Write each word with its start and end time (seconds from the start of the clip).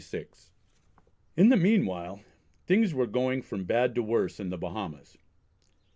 In 1.37 1.49
the 1.49 1.55
meanwhile 1.57 2.21
things 2.65 2.91
were 2.91 3.05
going 3.05 3.43
from 3.43 3.65
bad 3.65 3.93
to 3.93 4.01
worse 4.01 4.39
in 4.39 4.49
the 4.49 4.57
Bahamas. 4.57 5.15